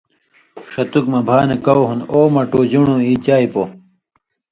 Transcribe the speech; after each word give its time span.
ݜتُک 0.71 1.05
مہ 1.11 1.19
بھا 1.27 1.37
نہ 1.49 1.55
کؤ 1.65 1.83
ہُون٘د 1.87 2.01
او 2.11 2.19
مٹو 2.33 2.61
ژُن٘ڑوں 2.69 2.99
ای 3.07 3.13
چائ 3.25 3.45
پو، 3.53 3.63